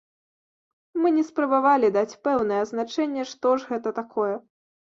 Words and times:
Мы 1.01 1.11
не 1.17 1.25
спрабавалі 1.27 1.93
даць 1.99 2.19
пэўнае 2.29 2.59
азначэнне, 2.65 3.29
што 3.35 3.55
ж 3.61 3.71
гэта 3.71 3.97
такое. 4.03 4.35